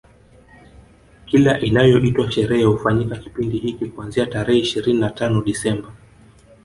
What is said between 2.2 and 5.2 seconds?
sherehe hufanyika kipindi hiki kuanzia tarehe ishirini na